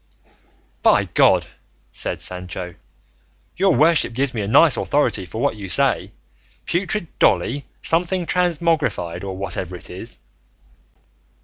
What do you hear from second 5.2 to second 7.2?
for what you say, putrid